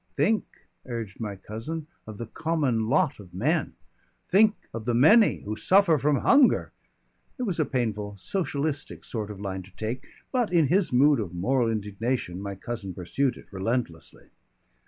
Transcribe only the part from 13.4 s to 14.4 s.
relentlessly.)